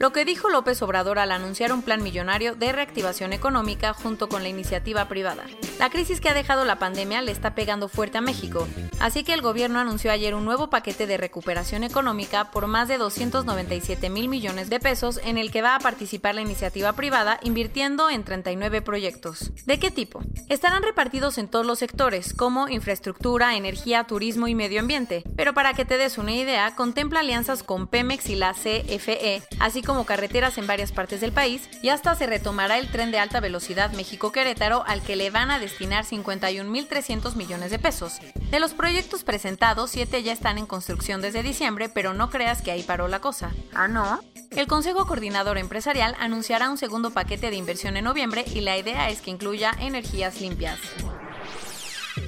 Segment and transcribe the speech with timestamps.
[0.00, 4.42] Lo que dijo López Obrador al anunciar un plan millonario de reactivación económica junto con
[4.42, 5.44] la iniciativa privada.
[5.78, 8.66] La crisis que ha dejado la pandemia le está pegando fuerte a México,
[8.98, 12.96] así que el gobierno anunció ayer un nuevo paquete de recuperación económica por más de
[12.96, 18.08] 297 mil millones de pesos en el que va a participar la iniciativa privada invirtiendo
[18.08, 19.52] en 39 proyectos.
[19.66, 20.22] ¿De qué tipo?
[20.48, 25.74] Estarán repartidos en todos los sectores, como infraestructura, energía, turismo y medio ambiente, pero para
[25.74, 30.58] que te des una idea, contempla alianzas con Pemex y la CFE, así como carreteras
[30.58, 34.84] en varias partes del país, y hasta se retomará el tren de alta velocidad México-Querétaro
[34.86, 38.18] al que le van a destinar 51.300 millones de pesos.
[38.50, 42.70] De los proyectos presentados, 7 ya están en construcción desde diciembre, pero no creas que
[42.70, 43.50] ahí paró la cosa.
[43.74, 44.20] ¿Ah, no?
[44.50, 49.08] El Consejo Coordinador Empresarial anunciará un segundo paquete de inversión en noviembre y la idea
[49.08, 50.78] es que incluya energías limpias.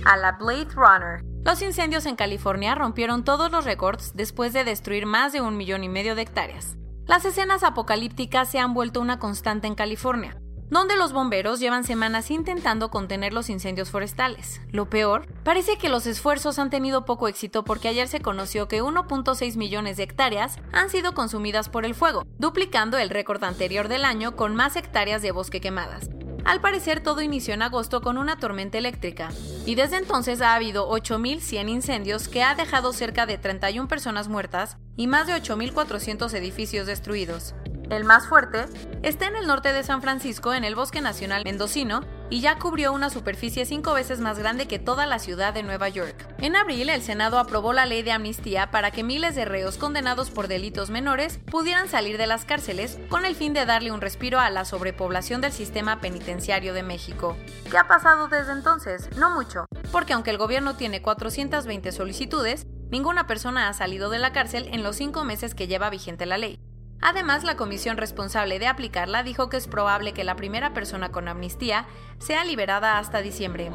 [0.04, 1.24] A la Blade Runner.
[1.44, 5.82] Los incendios en California rompieron todos los récords después de destruir más de un millón
[5.82, 6.76] y medio de hectáreas.
[7.12, 12.30] Las escenas apocalípticas se han vuelto una constante en California, donde los bomberos llevan semanas
[12.30, 14.62] intentando contener los incendios forestales.
[14.70, 18.82] Lo peor, parece que los esfuerzos han tenido poco éxito porque ayer se conoció que
[18.82, 24.06] 1.6 millones de hectáreas han sido consumidas por el fuego, duplicando el récord anterior del
[24.06, 26.08] año con más hectáreas de bosque quemadas.
[26.44, 29.28] Al parecer todo inició en agosto con una tormenta eléctrica,
[29.64, 34.76] y desde entonces ha habido 8.100 incendios que ha dejado cerca de 31 personas muertas
[34.96, 37.54] y más de 8.400 edificios destruidos.
[37.90, 38.64] El más fuerte
[39.02, 42.00] está en el norte de San Francisco, en el Bosque Nacional Mendocino,
[42.32, 45.90] y ya cubrió una superficie cinco veces más grande que toda la ciudad de Nueva
[45.90, 46.26] York.
[46.38, 50.30] En abril, el Senado aprobó la ley de amnistía para que miles de reos condenados
[50.30, 54.40] por delitos menores pudieran salir de las cárceles con el fin de darle un respiro
[54.40, 57.36] a la sobrepoblación del sistema penitenciario de México.
[57.70, 59.14] ¿Qué ha pasado desde entonces?
[59.18, 64.32] No mucho, porque aunque el gobierno tiene 420 solicitudes, ninguna persona ha salido de la
[64.32, 66.58] cárcel en los cinco meses que lleva vigente la ley.
[67.02, 71.26] Además, la comisión responsable de aplicarla dijo que es probable que la primera persona con
[71.26, 71.86] amnistía
[72.18, 73.72] sea liberada hasta diciembre.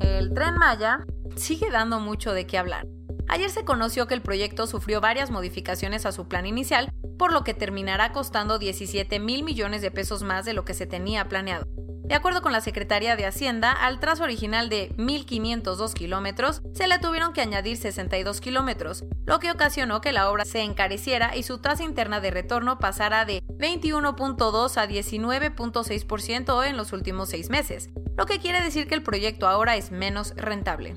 [0.00, 2.86] El tren Maya sigue dando mucho de qué hablar.
[3.28, 7.42] Ayer se conoció que el proyecto sufrió varias modificaciones a su plan inicial, por lo
[7.42, 11.66] que terminará costando 17 mil millones de pesos más de lo que se tenía planeado.
[12.06, 17.00] De acuerdo con la Secretaría de Hacienda, al trazo original de 1.502 kilómetros se le
[17.00, 21.58] tuvieron que añadir 62 kilómetros, lo que ocasionó que la obra se encareciera y su
[21.58, 28.24] tasa interna de retorno pasara de 21.2 a 19.6% en los últimos seis meses, lo
[28.24, 30.96] que quiere decir que el proyecto ahora es menos rentable.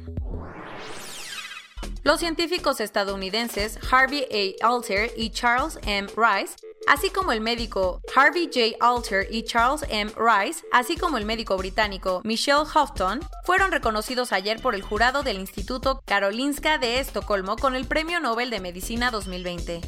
[2.03, 4.67] Los científicos estadounidenses Harvey A.
[4.67, 6.07] Alter y Charles M.
[6.15, 6.55] Rice
[6.89, 8.75] así como el médico Harvey J.
[8.81, 10.11] Alter y Charles M.
[10.17, 15.39] Rice, así como el médico británico Michelle Houghton, fueron reconocidos ayer por el jurado del
[15.39, 19.81] Instituto Karolinska de Estocolmo con el Premio Nobel de Medicina 2020.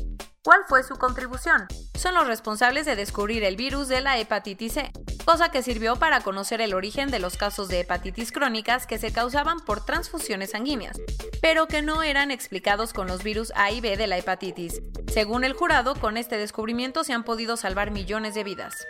[0.43, 1.67] ¿Cuál fue su contribución?
[1.95, 4.91] Son los responsables de descubrir el virus de la hepatitis C,
[5.23, 9.11] cosa que sirvió para conocer el origen de los casos de hepatitis crónicas que se
[9.11, 10.99] causaban por transfusiones sanguíneas,
[11.41, 14.81] pero que no eran explicados con los virus A y B de la hepatitis.
[15.07, 18.87] Según el jurado, con este descubrimiento se han podido salvar millones de vidas.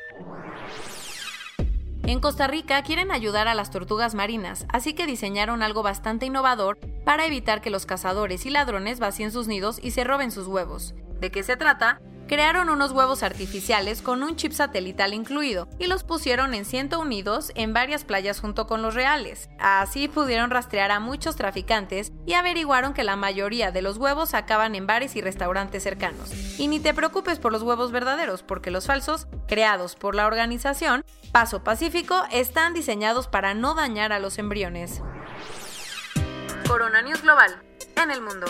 [2.04, 6.80] En Costa Rica quieren ayudar a las tortugas marinas, así que diseñaron algo bastante innovador
[7.06, 10.94] para evitar que los cazadores y ladrones vacíen sus nidos y se roben sus huevos.
[11.20, 12.02] ¿De qué se trata?
[12.32, 17.52] Crearon unos huevos artificiales con un chip satelital incluido y los pusieron en 101 nidos
[17.56, 19.50] en varias playas junto con los reales.
[19.60, 24.76] Así pudieron rastrear a muchos traficantes y averiguaron que la mayoría de los huevos acaban
[24.76, 26.32] en bares y restaurantes cercanos.
[26.58, 31.04] Y ni te preocupes por los huevos verdaderos, porque los falsos, creados por la organización
[31.34, 35.02] Paso Pacífico, están diseñados para no dañar a los embriones.
[36.66, 37.62] Corona News Global,
[38.04, 38.46] en el mundo.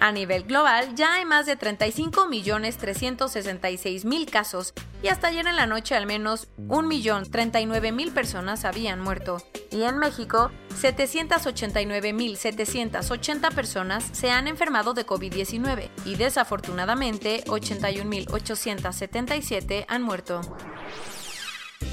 [0.00, 5.94] A nivel global, ya hay más de 35.366.000 casos y hasta ayer en la noche
[5.94, 9.42] al menos 1.039.000 personas habían muerto.
[9.70, 20.42] Y en México, 789.780 personas se han enfermado de COVID-19 y desafortunadamente 81.877 han muerto.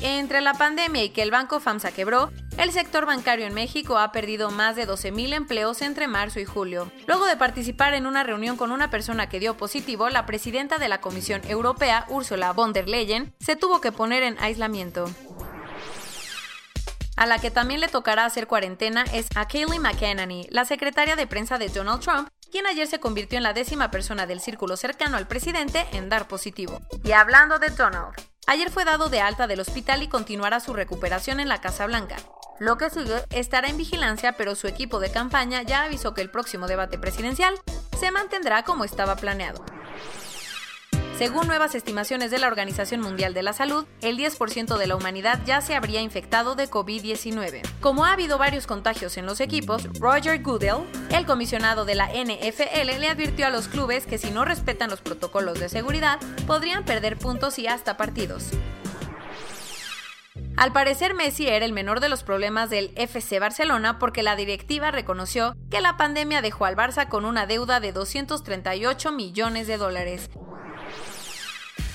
[0.02, 4.12] Entre la pandemia y que el banco FAMSA quebró, el sector bancario en México ha
[4.12, 6.92] perdido más de 12.000 empleos entre marzo y julio.
[7.06, 10.90] Luego de participar en una reunión con una persona que dio positivo, la presidenta de
[10.90, 15.06] la Comisión Europea, Ursula von der Leyen, se tuvo que poner en aislamiento.
[17.16, 21.28] A la que también le tocará hacer cuarentena es a Kayleigh McEnany, la secretaria de
[21.28, 25.18] prensa de Donald Trump, quien ayer se convirtió en la décima persona del círculo cercano
[25.18, 26.82] al presidente en dar positivo.
[27.04, 28.16] Y hablando de Donald,
[28.48, 32.18] ayer fue dado de alta del hospital y continuará su recuperación en la Casa Blanca.
[32.60, 32.88] Lo que
[33.32, 37.56] estará en vigilancia, pero su equipo de campaña ya avisó que el próximo debate presidencial
[38.00, 39.66] se mantendrá como estaba planeado.
[41.22, 45.40] Según nuevas estimaciones de la Organización Mundial de la Salud, el 10% de la humanidad
[45.46, 47.62] ya se habría infectado de COVID-19.
[47.80, 53.00] Como ha habido varios contagios en los equipos, Roger Goodell, el comisionado de la NFL,
[53.00, 57.20] le advirtió a los clubes que si no respetan los protocolos de seguridad, podrían perder
[57.20, 58.46] puntos y hasta partidos.
[60.58, 64.90] Al parecer Messi era el menor de los problemas del FC Barcelona porque la directiva
[64.90, 70.32] reconoció que la pandemia dejó al Barça con una deuda de 238 millones de dólares